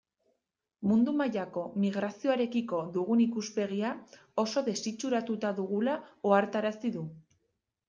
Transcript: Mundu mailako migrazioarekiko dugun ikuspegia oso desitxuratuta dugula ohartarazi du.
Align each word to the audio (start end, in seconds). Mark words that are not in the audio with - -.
Mundu 0.91 1.11
mailako 1.19 1.65
migrazioarekiko 1.83 2.79
dugun 2.97 3.21
ikuspegia 3.27 3.93
oso 4.47 4.65
desitxuratuta 4.73 5.55
dugula 5.63 5.97
ohartarazi 6.33 6.95
du. 6.99 7.07